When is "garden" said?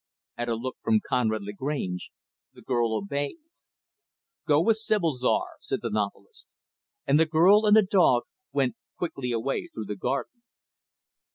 9.95-10.41